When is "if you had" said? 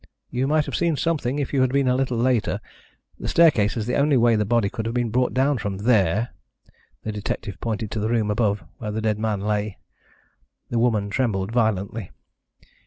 1.37-1.71